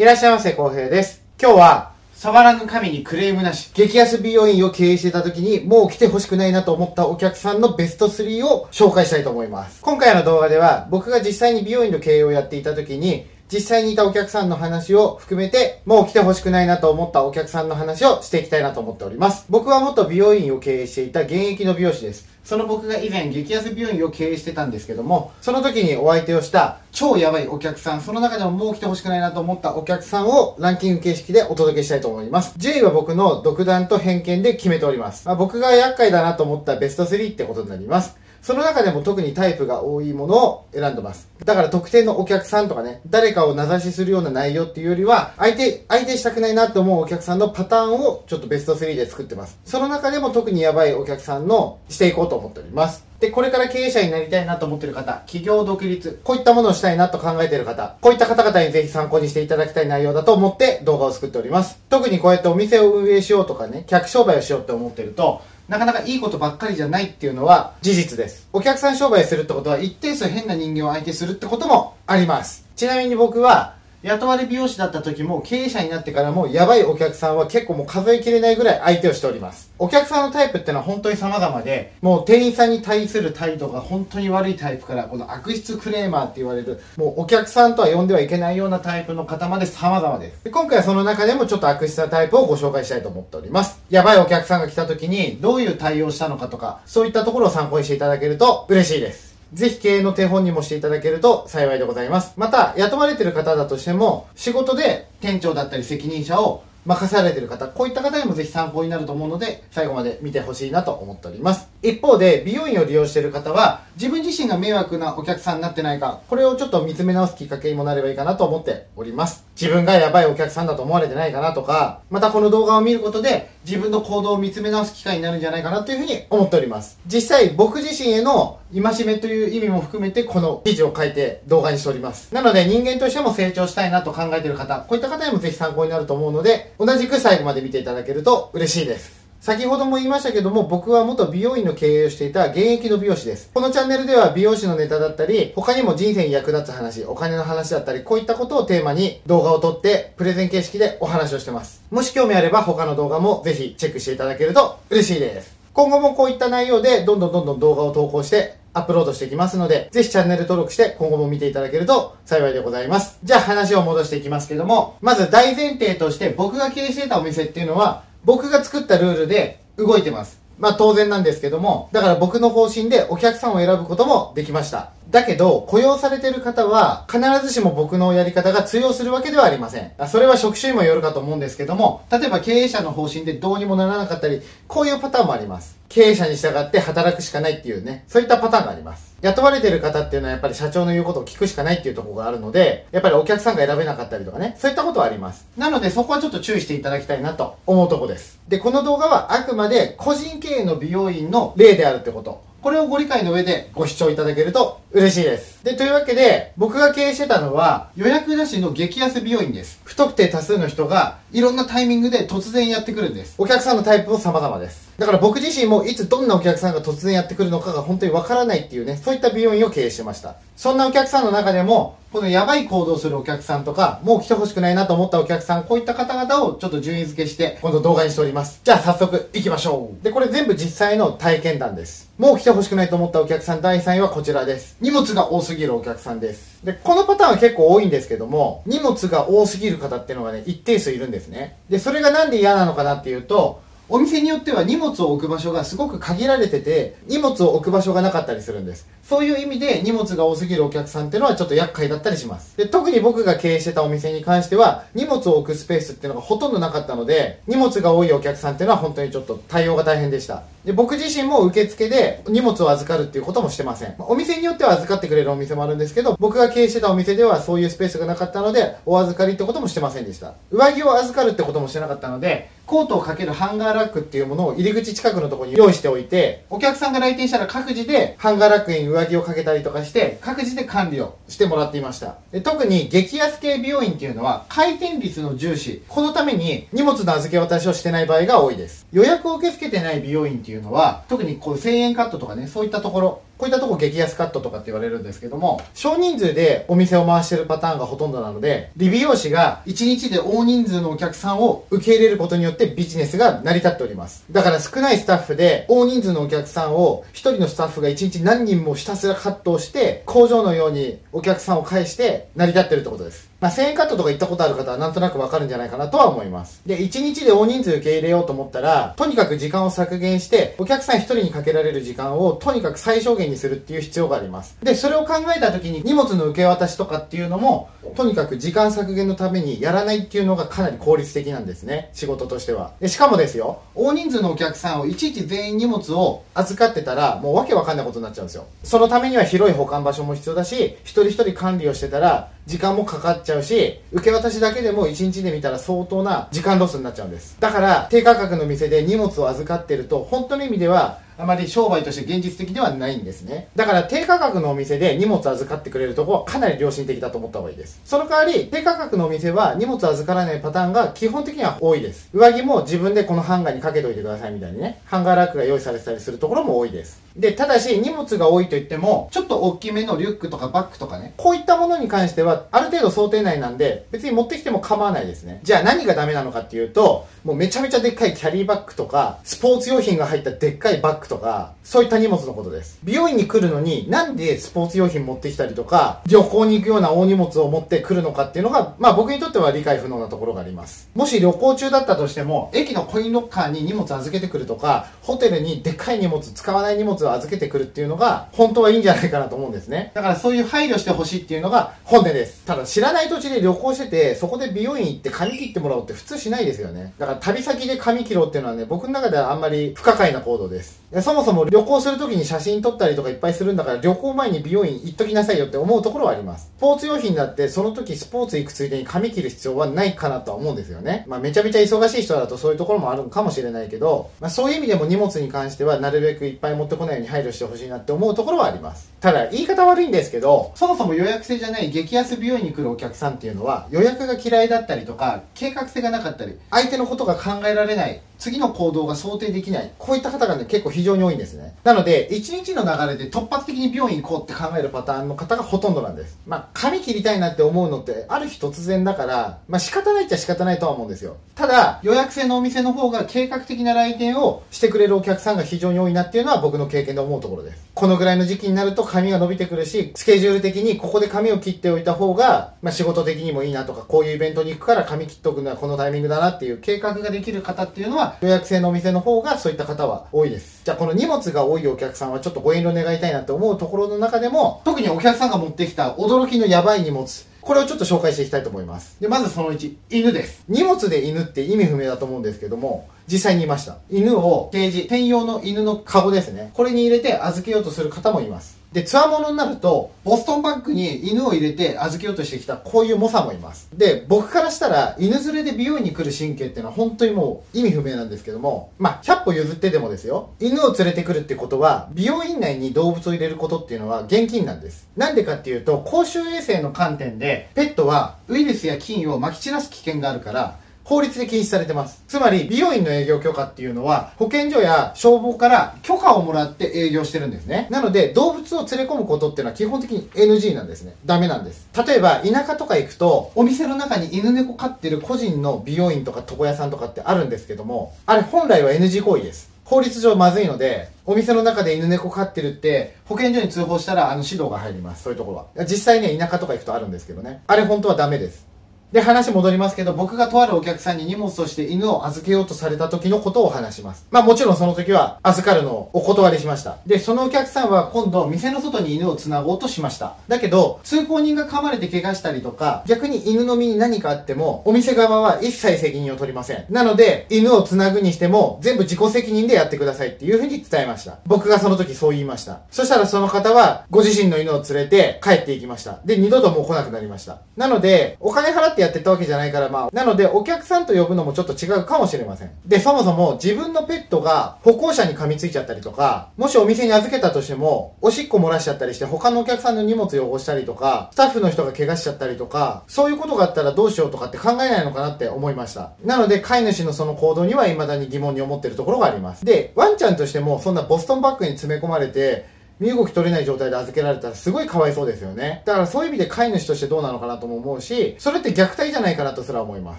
[0.00, 1.20] いらっしゃいませ、浩平です。
[1.38, 9.82] 今日は、触らぬ神にクレームなし、激安美容院を経営してた時に、もう来て欲しくないなと思ったお客さんのベスト3を紹介したいと思います。
[9.82, 19.46] 今回の動画では、僕が実際に美容院の経営をやっていた時に、実際にいたお客さんの話を含めて、もう来てほしくないなと思ったお客さんの話をしていきたいなと思っております。
[19.50, 22.28] 僕は元美容院を経営していた現役の美容師です。
[22.44, 32.54] その僕が以前激安美容院を経営してたんですけども、その時にお相手をした超やばいお客さん、その中でももう来てほしくないなと思ったお客さんをランキング形式でお届けしたいと思います。
[32.58, 35.26] 10位は僕の独断と偏見で決めております。
[35.26, 38.16] まあ、僕が厄介だなと思ったベスト3ってことになります。
[38.42, 41.28] その中でも特にタイプが多いものを選んでます。
[41.44, 49.58] だから特定のお客さんとかね、誰かを名指しするような内容っていうよりは、相手、相手したくないなって思うお客さんのパターンをちょっとベスト3で作ってます。
[49.64, 53.04] その中でも特にやばいお客さんのしていこうと思っております。
[53.20, 61.78] で、これから経営者になりたいなと思ってる方、企業独立、こういったものをしたいなと考えている方、こういった方々にぜひ参考にしていただきたい内容だと思って動画を作っております。
[61.90, 68.48] 特にこうやってお店を運営しようとかね、客商売をしようって思ってると、なかなかいいことばっかりじゃないっていうのは事実です。
[68.52, 72.66] お客さん商売するってことは一定数変な人間を相手するってこともあります。
[72.74, 79.70] ちなみに僕は雇われ美容師だった時も経営者になってからもやばいお客さんは結構もう数えきれないぐらい相手をしております。
[79.78, 90.44] お客さんのタイプってのは本当に様々で、もう店員さんに対する態度が本当に悪いタイプから、この悪質クレーマーって言われる、もうお客さんとは呼んではいけないようなタイプの方まで様々です。
[90.44, 93.80] で今回はその中でもちょっと悪質なタイプをご紹介したいと思っております。
[93.90, 99.29] やばいお客さんが来た時にどういう対応したのかとか、そういったところを参考にしていただけると嬉しいです。
[99.52, 102.34] ぜひ経営の手本にもしていただけると幸いでございます。
[102.36, 111.68] また、雇われてる方だとしても、仕事で店長だったり責任者を任されてる方、こういった方にもぜひ参考になると思うので、最後まで見てほしいなと思っております。
[111.82, 119.44] 一方で、美容院を利用している方は、自分自身が迷惑なお客さんになってないか、これをちょっと見つめ直すきっかけにもなればいいかなと思っております。
[119.60, 126.98] 自分がやばいお客さんだと思われてないかなとか、またこの動画を見ることで、自分の行動を見つめ直す機会になるんじゃないかなというふうに思っております。
[127.06, 132.34] 実際、僕自身への戒めという意味も含めて、この記事を書いて動画にしております。
[132.34, 139.19] なので、人間としても成長したいなと考えている方、こういった方にもぜひ参考になると思うので、同じく最後まで見ていただけると嬉しいです。
[139.40, 143.50] 先ほども言いましたけども、僕は元美容院の経営をしていた現役の美容師です。
[143.54, 151.82] このチャンネルでは美容師のネタだったり、他にも人生に役立つ話、お金の話だったり、こういったことをテーマに動画を撮って、プレゼン形式でお話をしてます。
[151.90, 155.56] もし興味あれば他の動画もぜひチェックしていただけると嬉しいです。
[155.72, 163.18] 今後もこういった内容でどんどんどんどん動画を投稿してアップロードしていきますので、ぜひチャンネル登録して今後も見ていただけると幸いでございます。
[163.24, 170.40] じゃあ話を戻していきますけども、まず大前提として僕が経営していたお店っていうのは、僕が作ったルールで動いてます。
[170.58, 174.90] まあ当然なんですけども、だから僕の方針でお客さんを選ぶこともできました。
[175.10, 179.90] だけど、雇用されてる方は、必ずしも僕のやり方が通用するわけではありません。
[180.08, 185.78] それは職種にもよるかと思うんですけども、例えば経営者の方針でどうにもならなかったり、こういうパターンもあります。
[185.88, 189.16] 経営者に従って働くしかないっていうね、そういったパターンがあります。
[189.22, 195.46] 雇われてる方っていうのはやっぱり社長の言うことを聞くしかないっていうところがあるので、やっぱりお客さんが選べなかったりとかね、そういったことはあります。
[195.56, 198.38] なのでそこはちょっと注意していただきたいなと思うとこです。
[198.48, 202.49] で、この動画はあくまで個人経営の美容院の例であるってこと。
[202.62, 205.64] これをご理解の上でご視聴いただけると嬉しいです。
[205.64, 209.80] で、というわけで、僕が経営してたのは予約なしの激安美容院です。
[209.84, 213.34] 不特定多数の人がいろんなタイミングで突然やってくるんです。
[213.38, 214.89] お客さんのタイプも様々です。
[215.00, 220.36] だから僕自身もいつどんなお客さんが突然やってくるのかが本当にわからないっていうね、そういった美容院を経営してました。
[220.58, 228.60] そんなお客さんの中でも、このやばい行動するお客さんとか、もう来てほしくないなと思ったお客さん、こういった方々をちょっと順位付けして、今度動画にしております。
[228.62, 230.04] じゃあ早速行きましょう。
[230.04, 232.10] で、これ全部実際の体験談です。
[232.18, 234.76] もう来てほしくないと思ったお客さん第3位はこちらです。
[234.82, 236.60] 荷物が多すぎるお客さんです。
[236.62, 241.56] で、このパターンは結構多いんですけども、荷物が多すぎる方っていうのがね、一定数いるんですね。
[241.70, 248.86] で、それがなんで嫌なのかなっていうと、お店によっては荷物を置く場所がすごく限られてて、荷物を置く場所がなかったりするんです。
[249.02, 252.56] そういう意味で荷物が多すぎるお客さんっていうのはちょっと厄介だったりします。
[252.56, 260.44] で、特に僕が経営してたお店に関しては、荷物を置くスペースっていうのがほとんどなかったので、荷物が多いお客さんっていうのは本当にちょっと対応が大変でした。
[260.64, 263.94] で、僕自身も受付で荷物を預かるっていうこともしてません。
[263.98, 270.34] お店によっては預かってくれるお店もあるんですけど、僕が経営してたお店ではそういうスペースがなかったので、お預かりってこともしてませんでした。
[270.52, 282.18] 上着を預かるってこともしてなかったので、コートをかけるハンガーラックっていうものを入り口近くのところに用意しておいて、お客さんが来店したら各自でハンガーラックに上着をかけたりとかして、各自で管理をしてもらっていました。
[282.30, 285.82] で特に激安系美容院っていうのは回転率の重視。
[285.88, 288.86] このために荷物の預け渡しをしてない場合が多いです。
[288.92, 304.26] 予約を受け付けてない美容院っていうのは、特にこう1000円カットとかね、そういったところ、こういったとこ激安カットとかって言われるんですけども、少人数でお店を回してるパターンがほとんどなので、理美容師が1日で大人数のお客さんを受け入れることによってビジネスが成り立っております。
[304.30, 313.29] だから少ないスタッフで大人数のお客さんを1人のスタッフが1日何人もひたすらカットをして、工場のようにお客さんを返して成り立ってるってことです。
[313.40, 316.60] まあ、1000円カットとか行ったことある方はなんとなくわかるんじゃないかなとは思います。
[316.66, 324.58] で、1日で大人数受け入れようと思ったら、とにかく時間を削減して、お客さん1人にかけられる時間をとにかく最小限にするっていう必要があります。
[324.62, 331.90] で、それを考えた時に荷物の受け渡しとかっていうのも、とにかく時間削減のためにやらないっていうのがかなり効率的なんですね。
[331.94, 332.72] 仕事としては。
[332.78, 338.44] で、しかもですよ、大人数のお客さんをいちいち全員荷物を預かってたら、もうわけわかんないことになっちゃうんですよ。
[338.64, 347.36] そのためには広い保管場所も必要だし、一人一人管理をしてたら、時間もかかっちゃうし、受け渡しだけでも1日で見たら相当な時間ロスになっちゃうんです。
[347.38, 353.48] だから、低価格の店で荷物を預かってると、本当の意味では、あまり商売として現実的ではないんですね。
[353.54, 357.80] だから低価格のお店で荷物預かってくれるとこはかなり良心的だと思った方がいいです。
[357.84, 362.08] その代わり、低価格のお店は荷物預からないパターンが基本的には多いです。
[362.14, 367.02] 上着も自分でこのハンガーにかけといてくださいみたいにね、ハンガーラックが用意されてたりするところも多いです。
[367.16, 375.40] で、ただし荷物が多いと言っても、ちょっと大きめのリュックとかバッグとかね、こういったものに関してはある程度想定内なんで、別に持ってきても構わないですね。
[375.42, 382.78] じゃあ何がダメなのかっていうと、もうめちゃめちゃでっかいキャリーバッグとか、スポーツ用品が入ったでっかいバッグとか、そういった荷物のことです。
[382.82, 390.88] 美容院に来るのに、なんでスポーツ用品持ってきたりとか、旅行に行くような大荷物を持ってくるのかっていうのが、まあ僕にとっては理解不能なところがあります。
[390.94, 399.92] もし旅行中だったとしても、駅のコインロッカーに荷物預けてくるとか、ホテルにでっかい荷物、使わない荷物を預けてくるっていうのが、本当はいいんじゃないかなと思うんですね。
[399.94, 402.44] だからそういう配慮してほしいっていうのが本音です。
[402.44, 406.94] ただ知らない土地で旅行してて、そこで美容院行って髪切ってもらおうって普通しないですよね。
[406.98, 410.79] だから旅先で髪切ろうっていうのはね、僕の中ではあんまり不可解な行動です。
[411.02, 416.50] そもそも旅行するときに写真撮ったりとかいっぱいするんだから旅行前に美容院行っときなさいよって思うところはあります。
[416.56, 421.04] スポーツ用品だってその時スポーツ行くついでに髪切る必要はないかなとは思うんですよね。
[421.06, 428.90] まあめちゃめちゃ忙しい人だとそういうところもあるかもしれないけど、まあそういう意味でも荷物に関してはなるべくいっぱい持ってこないように配慮してほしいなって思うところはあります。
[429.00, 439.72] ただ言い方悪いんですけど、そもそも予約制じゃない激安美容院に来るお客さんっていうのは予約が嫌いだったりとか計画性がなかったり相手のことが考えられない次の行動が想定できない。
[439.78, 441.56] こういった方がね、結構非常に多いんですね。
[441.64, 446.18] なので、1日の流れで突発的に病院行こうって考えるパターンの方がほとんどなんです。
[446.26, 451.16] まあ、髪切りたいなって思うのって、ある日突然だから、まあ仕方ないっちゃ仕方ないとは思うんですよ。
[451.34, 457.70] ただ、予約制のお店の方が計画的な来店をしてくれるお客さんが非常に多いなっていうのは僕の経験で思うところです。
[457.74, 470.62] このぐらいの時期になると髪が伸びてくるし、スケジュール的にここで髪を切っておいた方が、まあ仕事的にもいいなとか、こういうイベントに行くから髪切っとくのはこのタイミングだなっていう計画ができる方っていうのは、予約制のお店の方がそういった方は多いです。
[470.64, 477.06] じゃあこの荷物が多いお客さんはちょっとご遠慮願いたいなって思うところの中でも、特にお客さんが持ってきた驚きのやばい荷物、
[477.40, 479.00] これをちょっと紹介していきたいと思います。
[479.00, 480.44] で、まずその1、犬です。
[480.48, 483.78] 荷物で犬って意味不明だと思うんですけども、実際にいました。
[483.90, 486.50] 犬をケージ、専用の犬のカゴですね。
[486.54, 488.59] これに入れて預けようとする方もいます。
[488.72, 493.68] で、ツアーものになると、ボストンバッグに犬を入れて預けようとしてきた、こういう猛者もいます。
[493.74, 504.88] で、僕からしたら、犬連れで美容院に来る神経っていうのは本当にもう意味不明なんですけども、まあ、100歩譲ってでもですよ、犬を連れてくるってことは、美容院内に動物を入れることっていうのは現金なんです。
[504.96, 512.02] なんでかっていうと、公衆衛生の観点で、ペットはウイルスや菌を撒き散らす危険があるから、法律で禁止されてます。
[512.08, 517.68] つまり、美容院の営業許可っていうのは、保健所や消防から許可をもらって営業してるんですね。
[517.70, 520.94] なので、動物を連れ込むことっていうのは基本的に NG なんですね。
[521.06, 521.68] ダメなんです。
[521.86, 529.50] 例えば、田舎とか行くと、お店の中に犬猫飼ってる個人の美容院とか床屋さんとかってあるんですけども、あれ本来は NG 行為です。
[529.70, 535.04] 法律上まずいので、お店の中で犬猫飼ってるって、保健所に通報したら、あの、指導が入ります。
[535.04, 535.64] そういうところは。
[535.64, 537.42] 実際ね、田舎とか行くとあるんですけどね。
[537.46, 538.49] あれ本当はダメです。
[538.92, 544.06] で、話戻りますけど、僕がとあるお客さんに荷物として犬を預けようとされた時のことを話します。
[544.10, 546.78] まあもちろんその時は預かるのをお断りしました。
[546.86, 550.14] で、そのお客さんは今度店の外に犬を繋ごうとしました。
[550.28, 556.64] だけど、通行人が噛まれて怪我したりとか、逆に犬の身に何かあっても、お店側は一切責任を取りません。
[556.70, 561.18] なので、犬を繋ぐにしても、全部自己責任でやってくださいっていうふうに伝えました。
[561.26, 562.60] 僕がその時そう言いました。
[562.70, 566.00] そしたらその方は、ご自身の犬を連れて帰っていきました。
[566.04, 567.38] で、二度ともう来なくなりました。
[567.56, 572.50] なので、お金払ってやってたわけじゃないからまあ、なのでお客さんと呼ぶのもちょっと違うかもしれません。
[572.66, 585.92] で、そもそも自分のペットが歩行者に噛みついちゃったりとか、もしお店に預けたとしても、おしっこ漏らしちゃったりして他のお客さんの荷物汚したりとか、スタッフの人が怪我しちゃったりとか、そういうことがあったらどうしようとかって考えないのかなって思いました。
[586.04, 589.44] なので、飼い主のその行動には未だに疑問に思ってるところがあります。
[589.44, 595.62] で、ワンちゃんとしてもそんなボストンバッグに詰め込まれて、身動き取れない状態で預けられたらすごいかわいそうですよね。
[595.66, 599.98] だからそういう意味で飼い主としてどうなのかなとも思うし、それって虐待じゃないかなとすら思いま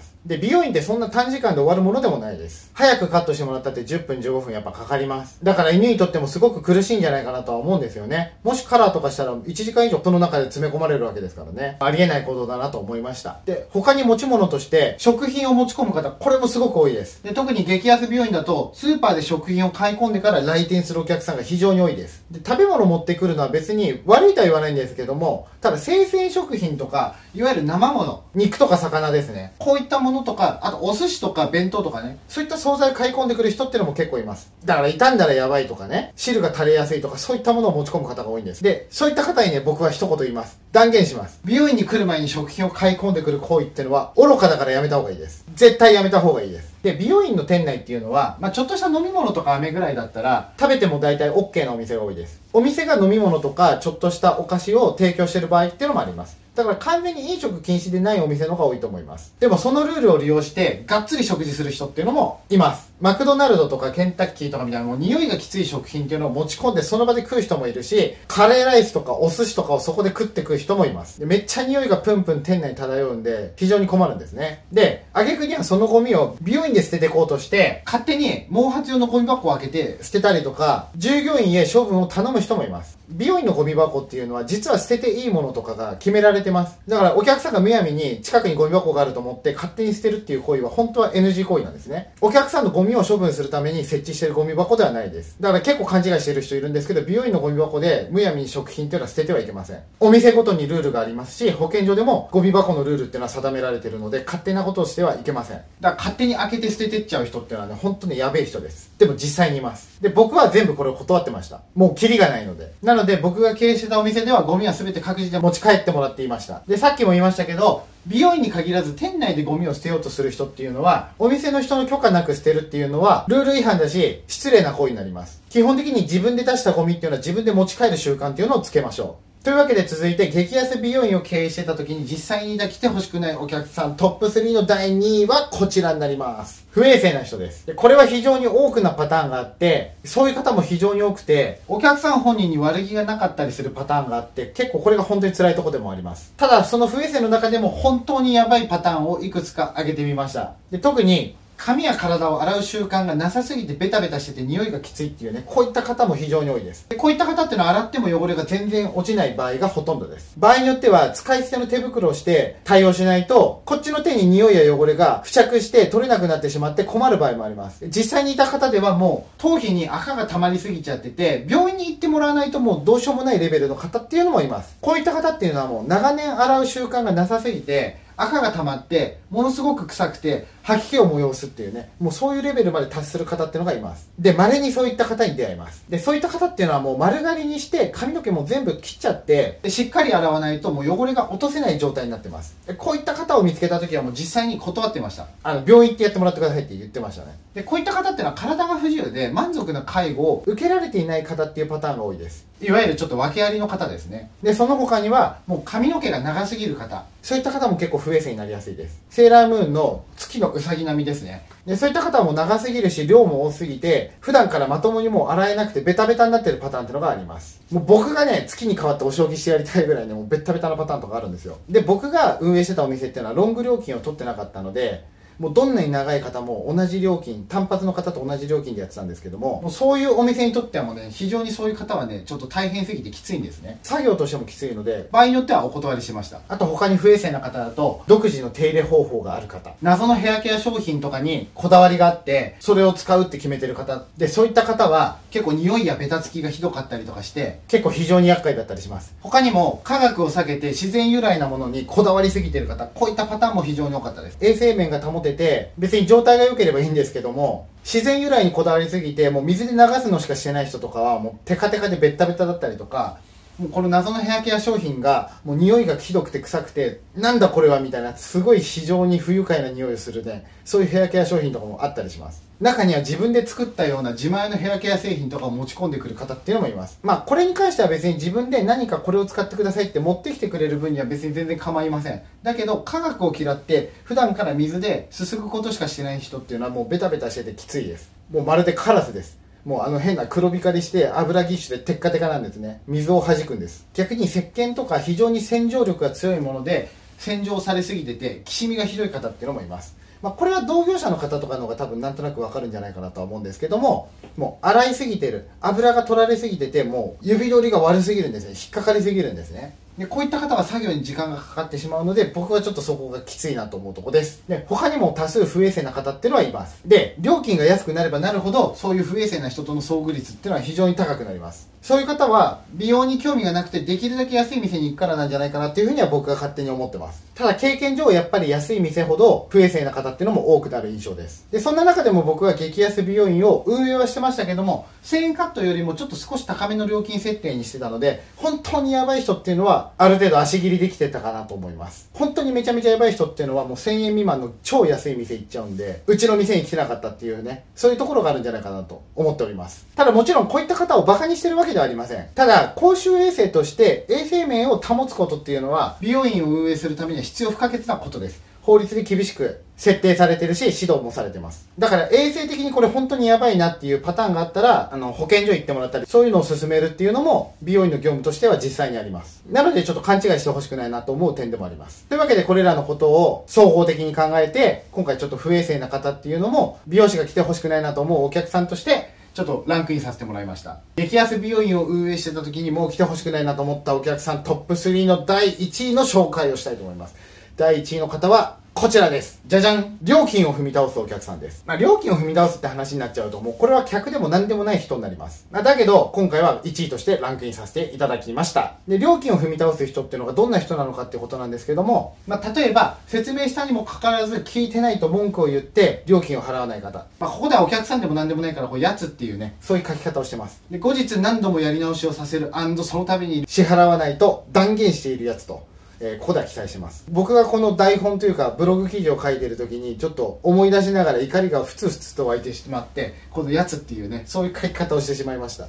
[0.00, 0.14] す。
[0.24, 2.70] で、美容院ってそんな短時間で終わるものでもないです。
[2.74, 5.38] 早くカットしてもらったって10分15分やっぱかかります。
[5.42, 8.36] だから犬にとってもすごく苦しいんじゃないかなとは思うんですよね。
[8.44, 11.76] もしカラーとかしたら1時間以上その中で詰め込まれるわけですからね。
[11.80, 13.40] ありえないことだなと思いました。
[13.46, 17.24] で、他に持ち物として食品を持ち込む方、これもすごく多いです。
[17.24, 22.24] で、特に激安美容院だと、スーパーで食品を買い込んでから来店するお客さんが非常に多いです。
[22.30, 29.54] で、食べ物持ってくるのは別に悪いとは言わないんですけども、ただ生鮮食品とか、いわゆる生物、肉とか魚ですね。
[29.58, 34.52] こういったものとか、あとお寿司とか弁当とかね、そういった惣菜を買い込んでくる人ってのも結構います。
[34.64, 38.62] だから傷んだらやばいとかね、汁が垂れやすいとか、そういったものを持ち込む方が多いんです。
[38.62, 40.60] で、そういった方にね、僕は一言言います。
[40.72, 41.40] 断言します。
[41.44, 45.41] 美容院に来る前に食品を買い込んでくる行為ってのは、愚かだからやめた方がいいです。
[45.54, 46.72] 絶対やめた方がいいです。
[46.82, 52.40] で、美容院の店内っていうのは、まあ、ちょっとした飲み物とか飴ぐらいだったら、食べても大体 OK なお店が多いです。
[52.52, 56.42] お店が飲み物とか、ちょっとしたお菓子を提供してる場合っていうのもあります。
[56.54, 59.34] だから完全に飲食禁止でないお店の方が多いと思います。
[59.40, 62.91] でもそのルールを利用して、がっつり食事する人っていうのもいます。
[63.02, 71.18] マクドナルドとかケンタッキーとかみたいなもう匂いがきつい食品っていうのを持ち込んでその場で食う人もいるし、カレーライスとかお寿司とかをそこで食って食う人もいます。
[71.18, 74.64] でめっちゃ匂いがプンプン店内に漂うんで、非常に困るんですね。
[74.70, 83.01] で、挙句にはそのゴミを美容院で捨ててこうとして、勝手に毛髪用のゴミ箱を開けて捨てたりとか、従業員へ処分を頼む人もいます。
[83.12, 86.78] 美容院のゴミ箱っていうのは実は捨てていいものとかが決められてます。
[86.88, 92.12] だからお客さんがむやみに近くにゴミ箱があると思って勝手に捨てるっていう行為は本当は NG 行為なんですね。
[92.20, 95.36] お客さんのゴミを処分するために設置してるゴミ箱ではないです。
[95.40, 99.80] だから結構勘違いしてる人いるんですけど、美容院のゴミ箱でむやみに食品っていうのは捨ててはいけません。
[100.00, 105.56] お店ごとにルールがありますし、保健所でもゴミ箱のルールっていうのは定められてるので、勝手なことをしてはいけません。
[105.80, 108.92] だから勝手に開けて捨ててっちゃう人っていうのはね、本当にやべえ人です。
[108.98, 110.00] でも実際にいます。
[110.00, 111.62] で、僕は全部これを断ってました。
[111.74, 112.72] もうキリがないので。
[112.82, 116.62] なのでで僕が経営してたお店ではゴミは全て各自で持ち帰ってもらっていました。
[116.66, 125.42] で、さっきも言いましたけど、美容院に限らず店内でゴミを捨てようとする人っていうのは、お店の人の許可なく捨てるっていうのは、ルール違反だし、失礼な行為になります。
[125.50, 129.31] 基本的に自分で出したゴミっていうのは自分で持ち帰る習慣っていうのをつけましょう。
[129.42, 136.64] というわけで続いて、激安美容院を経営してた時に実際に来てほしくないお客さんトップ3の第2位はこちらになります。
[136.70, 137.66] 不衛生な人です。
[137.66, 146.32] で、これは非常に多くなパターンがあって、そういう方も非常に多くて、お客さん本人に悪気がなかったりするパターンがあって、結構これが本当に辛いとこでもあります。
[146.36, 150.54] ただ、その不衛生の中でも本当にやばいパターンをいくつか挙げてみました。
[150.70, 156.86] で、特に、髪や体を洗う習慣がなさすぎてベタベタしてて匂いがきついっていうね、こういった方も非常に多いです。
[156.88, 160.34] でこういった方っていうのは洗っても汚れが全然落ちない場合がほとんどです。
[160.36, 167.86] 場合によっては使い捨ての手袋をして対応しないと、こっちの手に匂いや汚れが付着して取れなくなってしまって困る場合もあります。
[167.88, 174.76] 実際にいた方ではもう頭皮に赤が溜まりすぎちゃってて、病院に行ってもらわないともうどうしようもないレベルの方っていうのもいます。
[174.80, 181.90] こういった方っていうのはもう長年洗う習慣がなさすぎて、赤が溜まってものすごく臭くて吐き気を催すっていうね。
[181.98, 184.10] もうそういうレベルまで達する方ってのがいます。
[184.18, 185.84] で稀にそういった方に出会います。
[185.88, 192.56] でそういった方っていうのはもう丸刈りにして髪の毛も全部切っちゃってでしっかり洗わないともう汚れが落とせない状態になってます。
[192.66, 195.26] でこういった方を見つけた時はもう実際に断ってました。
[195.42, 197.36] あの病院行ってやってもらってくださいって言ってましたね。
[197.54, 202.46] でこういった方っていうのは体が不自由で満足な介護を受けられていない方っていうパターンが多いです。
[202.62, 209.00] いわゆるちょっと訳ありの方ですねでその他にはもう髪の毛が長すぎる方そういった方も結構不衛生になりやすいです。
[209.08, 211.46] セーラームーンの月のうさぎ並みですね。
[211.66, 217.62] で、そういった方も長すぎるし、量も多すぎて、普段からまともにもう洗えなくてベタベタになってるパターンってのがあります。
[217.70, 221.58] もう僕がね、月に変わってお仕置きしてやりたいぐらいね、もうベタベタなパターンとかあるんですよ。
[221.68, 225.04] で、僕が運営してたお店っていうのはロング料金を取ってなかったので、
[225.38, 233.78] もうどんなに長い方も同じ料金単発の方と同じ料金でやってたんですけどももうそういうお店にとってはもうね非常にそういう方はねちょっと大変すぎてきついんですね。
[233.84, 234.72] 作業としてもきつい。
[234.74, 236.40] ので場合によってはお断りしました。
[236.48, 239.72] あと他に不衛生な方だと独自の手入れ方法がある方。
[239.82, 249.14] 謎のヘアケア商品とかにこだわりがあってそれを使うって決めてる方でそういった方は結構匂いやベタつきがひどかったりとかして結構非常に厄介だったりします。
[249.20, 254.38] 他にも科学を避けて自然由来なものにこだわりすぎてる方こういったパターンも非常に多かったです。
[254.40, 263.18] 衛生面が保てて別に状態が良ければいいんですけども自然由来にこだわりすぎてもう水で流すのしかしてない人とかはもうテカテカでベッタベタだったりとか
[263.58, 270.46] もうこの謎のヘアケア商品がもう匂いがひどくて臭くてなんだこれはみたいなすごい非常に不愉快な匂いをするね。
[270.64, 272.42] そういうヘアケア商品とかもあったりします。
[272.60, 276.98] 中には自分で作ったような自前のヘアケア製品とかを持ち込んでくる方っていうのもいます。
[277.02, 282.22] まあこれに関しては別に自分で何かこれを使ってくださいって持ってきてくれる分には別に全然構いません。
[282.42, 288.10] だけど科学を嫌って普段から水ですすぐことしかしてない人っていうのはもうベタベタしててきついです。
[288.30, 289.41] もうまるでカラスです。
[289.64, 292.82] もうあの変な黒光りして油ぎっしゅでテッカテカなんですね。
[292.86, 293.86] 水を弾くんです。
[293.94, 299.96] 逆に石鹸とか非常に洗浄力が強いもので洗浄されすぎてて、きしみがひどい方っていうのもいます。
[300.22, 308.50] まあ、これは同業者の方とかの方が多分なんとなくわかるんじゃないかなとは思うんですけども、もう洗いすぎてる、油が取られすぎてて、もう指取りが悪すぎるんですね。
[308.50, 309.76] 引っかかりすぎるんですね。
[309.98, 314.42] でこういった方は作業に時間がかかってしまうので僕はちょっとそこがきついなと思うとこです。
[314.48, 316.80] で他にも多数不衛生な方っていうのはいます。
[316.86, 321.72] で料金が安くなればなるほどそういう不衛生な人との遭遇率っていうのは非常に高くなります。
[321.82, 327.24] そういう方は美容に興味がなくてできるだけ安い店に行くからなんじゃないかなっていうふうには僕が勝手に思ってます。
[327.34, 331.46] ただ経験上やっぱり安い店ほど不衛生な方っていうのも多くなる印象です。
[331.50, 342.08] でそんな中でも僕は激安美容院を運営はしてましたけども1000円カットよりもちょっと少し高めの料金設定にしてたので本当にやばい人っていうのはある程度足切りできてたかなと思います。
[342.14, 349.86] 本当にめちゃめちゃやばい人っていうのはもう1000円未満の超安い店行っちゃうんでうちの店に来てなかったっていうねそういうところがあるんじゃないかなと思っております。
[349.96, 352.28] ただもちろんこういった方をバカにしてるわけではありません。
[352.34, 358.51] ただだ、公衆衛生として衛生面を保つことっていうのは、美容院を運営するためには必要不可欠なことです。
[358.62, 361.68] 法律で厳しく設定されてるし、指導もされてます。
[361.76, 369.42] だから衛生的にこれ本当にやばいなっていうパターンがあったら、あの、保健所行ってもらったり、そういうのを進めるっていうのも、美容院の業務としては実際にあります。
[369.50, 372.04] なのでちょっと勘違いしてほしくないなと思う点でもあります。
[372.08, 389.40] というわけでこれらのことを総合的に考えて、今回ちょっと不衛生な方っていうのも、美容師が来てほしくないなと思うお客さんとして、ちょっとランクインさせてもらいました激安美容院を運営してた時にもう来てほしくないなと思ったお客さんトップ3の第1位の紹介をしたいと思います第1位の方はこちらです。
[389.46, 391.62] じゃじゃん料金を踏み倒すお客さんです。
[391.66, 395.46] まあ、料金を踏み倒すって話になっちゃうと、もうこれは客でも何でもない人になります。
[395.50, 398.76] まあ、だけど、今回は1位としてランクインさせていただきました。
[398.88, 407.06] で、料金を踏み倒す人っていうのがどんな人なのかってことなんですけども、まあ、例えば、説明したにもかかわらず聞いてないと文句を言って、料金を払わない方。
[407.20, 410.62] まあ、ここではお客さんでも何でもないから、こう、やつっていうね、そういう書き方をしてます。
[410.70, 412.50] で、後日何度もやり直しをさせる
[412.82, 415.70] その度に支払わないと断言しているやつと。
[416.04, 417.04] えー、ここでは記載します。
[417.08, 425.68] 僕がこの台本というかブログ記事を書いてる時にちょっと思い出しながら怒りがふつふつと湧いてしまってこのやつっていうねそういう書き方をしてしまいました。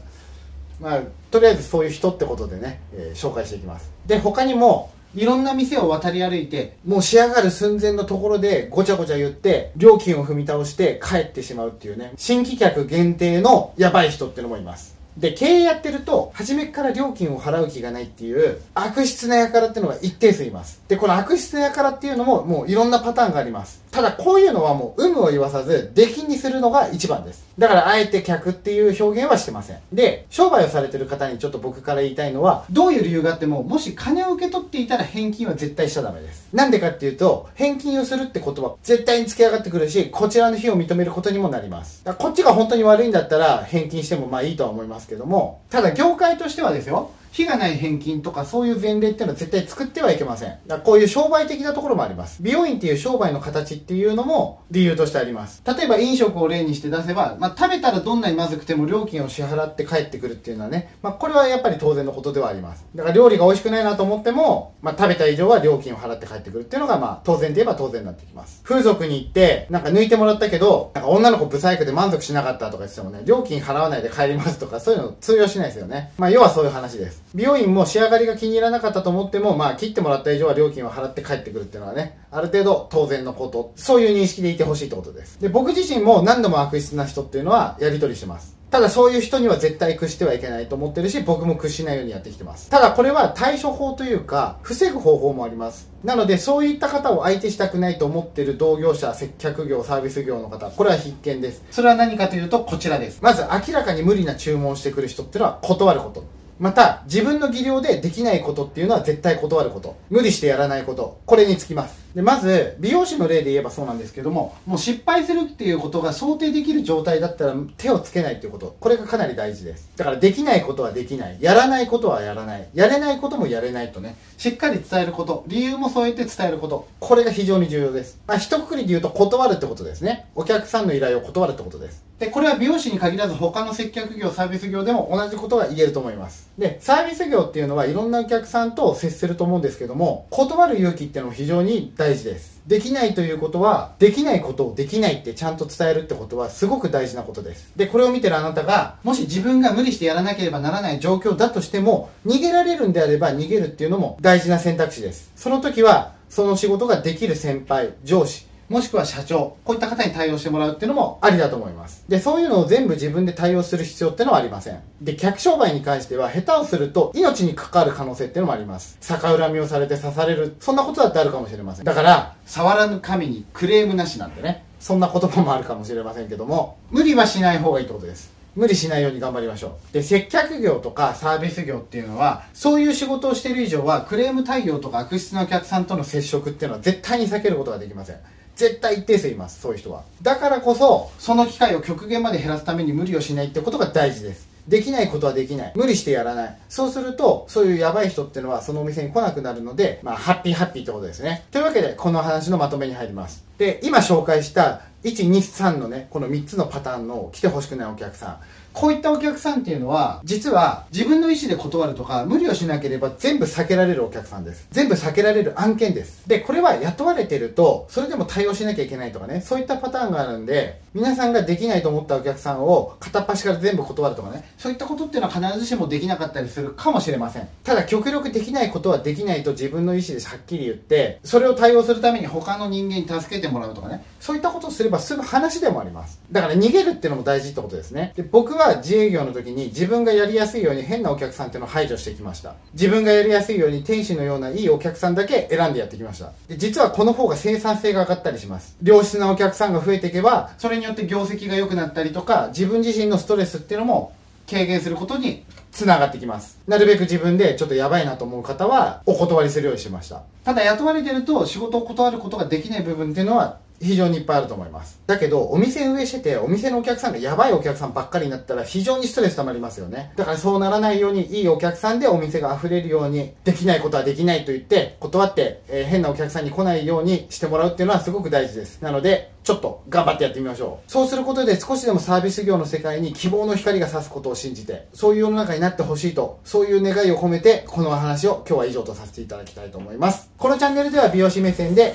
[0.82, 3.92] まあとりあえずそういう人ってことでね、えー、紹介していきます。
[4.08, 14.98] で他にもいろんな店を渡り歩いて、もう仕上がる寸前のところでごちゃごちゃ言って、料金を踏み倒して帰ってしまうっていうね、新規客限定のやばい人ってのもいます。
[15.18, 20.82] で、経営やってると、初めから料金を払う気がないっていう、悪質な輩っていうのが一定数います。
[20.88, 23.83] で、この悪質な輩っていうのも、もういろんなパターンがあります。
[23.94, 27.46] ただ、こういうのはもう、有無を言わさず、出禁にするのが一番です。
[27.60, 29.78] だから、あえて客っていう表現はしてません。
[29.94, 36.48] で、商売をされてる方にちょっと僕から言いたいのは、どういう理由があっても、もし金を受け取っていたら返金は絶対しちゃダメです。
[36.52, 42.04] なんでかっていうと、返金をするってことは、絶対に付け上がってくるし、こちらの非を認めることにもなります。
[42.04, 50.50] だこっちが本当に悪いんだったら、返金してもまあいいとは思いますけども、ただ業界としてはですよ、非がない返金とかそういう前例っていうのは絶対作ってはいけません。
[50.50, 52.44] だからこういう商売的なところもあります。
[52.44, 55.64] 美容院っていう商売の形っていうのも理由としてあります。
[55.66, 62.86] 例えば飲食を例にして出せば、まあ、食べたらどんなにまずくても料金を支払って帰ってくるっていうのはね、まあ、これはやっぱり当然のことではあります。
[62.94, 68.62] だから料理が美味しくないなと思っても、まあ、食べた以上は料金を払って帰ってくるっていうのがまあ当然といえば当然になってきます。
[68.64, 76.12] 風俗に行って、なんか抜いてもらったけど、なんか女の子ブサイクで満足しなかったとか言ってもね、料金払わないで帰りますとかそういうの通用しないですよね。
[76.18, 77.23] まあ要はそういう話です。
[77.34, 85.42] 美容院も上がりが気に入らなかったと思っても、まあ、切ってもらった以上は料金を払って帰ってくるっていうのはね、ある程度当然のこと、そういう認識でいてほしいってことです。
[85.42, 88.56] で、僕自身も何度も悪質な人っていうのはやり取りしてます。
[88.70, 92.70] ただそういう人には絶対屈してはいけないと思ってるし、僕も屈しないようにやってきてます。
[92.70, 95.92] ただこれは対処法というか、防ぐ方法もあります。
[96.04, 101.64] なので、そういった方を相手したくないと思ってる同業者、接客業、サービス業の方、これは必見です。
[101.72, 103.20] それは何かというと、こちらです。
[103.22, 106.43] まず、明らかに無理な注文をしてくる人っていうのは断ること。
[106.64, 109.98] また、自分の技量でできないことっていうのは絶対断ること。
[110.10, 111.20] 無理してやらないこと。
[111.26, 112.02] これにつきます。
[112.16, 118.78] で、まず、美容師の例で言えばそうなんですけども、もう失敗するっていうことが想定できる状態だったら手をつけないっていうこと。
[118.80, 119.92] これがかなり大事です。
[119.98, 121.38] だからできないことはできない。
[121.42, 122.70] やらないことはやらない。
[122.74, 125.44] やれないこともやれないとね、しっかり伝えること。
[125.48, 126.88] 理由も添えて伝えること。
[127.02, 128.22] これが非常に重要です。
[128.26, 130.28] まあ、一括りで言うと断るってことですね。
[130.34, 132.04] お客さんの依頼を断るってことです。
[132.20, 136.50] で、これは美容師に限らず他の接客業、サービス業でも同じことが言えると思います。
[136.58, 142.62] で、サービス業っていうのはいろんなお客さんと接すると思うんですけども、断る勇気っていうのも非常に大事です。
[142.68, 147.72] できないということは、できないことをできないってちゃんと伝えるってことはすごく大事なことです。
[147.76, 155.32] で、これを見てるあなたが、もし自分が無理してやらなければならない状況だとしても、逃げられるんであれば逃げるっていうのも大事な選択肢です。
[155.36, 162.04] その時は、その仕事ができる先輩、上司、もしくは社長、こういった方に対応してもらうっていうのもありだと思います。
[162.10, 164.80] で、そういうのを全部自分で対応する必要ってのはありません。
[165.00, 168.98] で、客商売に関しては、下手をすると命に関わる可能性っていうのもあります。
[169.00, 171.86] 逆恨みをされて刺される、そんなことだってあるかもしれません。
[171.86, 178.32] だから、触らぬ神にクレームなしなんてね、そんな言葉もあるかもしれませんけども、無理はしない方がいいってことです。
[178.56, 179.94] 無理しないように頑張りましょう。
[179.94, 188.18] で、接客業とかサービス業っていうのは、そういう仕事をしている以上は、クレーム対応とか悪質なお客さんとの接触っていうのは絶対に避けることができません。
[188.56, 190.04] 絶対一定数います、そういう人は。
[190.22, 194.54] だからこそ、その機会を極限まで減らすために無理をしないってことが大事です。
[194.68, 195.74] できないことはできない。
[195.76, 196.58] 無理してやらない。
[196.70, 201.44] そうすると、そういうやばい人ってのはそのお店に来なくなるので、まあ、ハッピーハッピーってことですね。
[201.52, 203.44] というわけで、この話のまとめに入ります。
[203.58, 208.38] で、今紹介した1、2、3のね、この3つのパターンの来てほしくないお客さん。
[208.74, 214.68] こういったお客さんっていうのは、実は自分の意思で断るとか、無理をしなければ全部避けられるお客さんです。
[214.72, 216.28] 全部避けられる案件です。
[216.28, 227.48] で、これは雇われてると、それでも対応しなきゃいけないとかね、そういったパターンがあるんで、皆さんができないと思ったお客さんを片っ端から全部断るとかね、そういったことっていうのは必ずしもできなかったりするかもしれません。
[227.64, 236.20] ただ、極力できないことはできないと自分の意思ではっきり言って、それを対応するために他の人間に助けてもらうとかね、そういったことをすればすぐ話でもあります。
[236.32, 238.14] だから逃げるっていうのも大事ってことですね。
[238.16, 242.56] で、僕は自営業の時に自分がやりやすいように変なお客さんっていうのを排除してきました。
[242.74, 246.32] 自分がやりやすいように天使のようないいお客さんだけ選んでやってきました。
[246.48, 248.76] で、実はこの方が生産性が上がったりします。
[248.82, 254.14] 良質なお客さんが増えていけば、それによって業績が良くなったりとか、自分自身のストレスっていうのも
[254.50, 256.60] 軽減することにつながってきます。
[256.68, 260.22] なるべく自分でちょっとやばいなと思う方はお断りするようにしました。
[260.44, 265.00] ただ雇われてると仕事を断ることができない部分っていうのは非常にいっぱいあると思います。
[265.06, 270.14] だけど、お店運営してて、お店のお客さんがやばいお客さんばっかりになったら非常にストレス溜まりますよね。
[270.16, 278.82] だからそうならないように、いいお客さんでお店が溢れるように、できないことはできないと言って、断って、えー、変なお客さんに来ないようにしてもらうっていうのはすごく大事です。
[278.82, 280.92] なので、ちょっと頑張ってやってみましょう。
[280.92, 290.32] そうすることで少しでもサービス業の世界に希望の光が差すことを信じて、そういう世の中になってほしいと、そういう願いを込めて、このお話を今日は以上とさせていただきたいと思います。
[290.38, 291.94] このチャンネルでは美容師目線で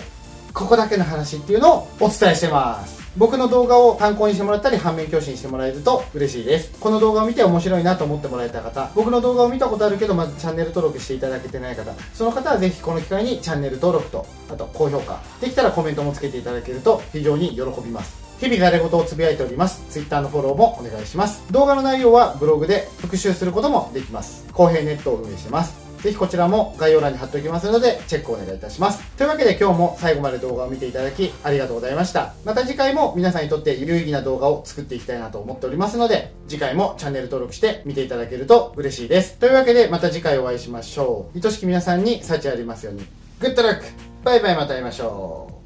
[0.53, 19.85] ここだけの話っていうのをお伝えしてます僕の動画を参考にしてもらったり反面教師にしてもらえると嬉しいですこの動画を見て面白いなと思ってもらえた方僕の動画を見たことあるけどまずチャンネル登録していただけてない方その方はぜひこの機会にチャンネル登録とあと高評価できたらコメントもつけていただけると非常に喜びます日々誰事をつぶやいております。
[19.91, 21.43] Twitter のフォローもお願いします。
[21.51, 24.47] 動画の内容はブログで復習することもできます。
[24.53, 25.88] 公平ネットを運営してます。
[26.03, 29.03] ぜひこちらも概要欄に貼っておきますので、チェックお願いいたします。
[29.17, 32.35] というわけで今日も最後まで動画を見ていただきありがとうございました。
[32.45, 39.35] また次回も皆さんにとって有意義な動画を作っていきたいなと思っておりますので、次回もチャンネル登録して見ていただけると嬉しいです。
[39.39, 41.39] というわけでまた次回お会いしましょう。
[41.39, 43.07] 愛しき皆さんに幸ありますように。
[43.41, 43.85] グッドラック
[44.25, 45.58] バイバイまた会いましょう。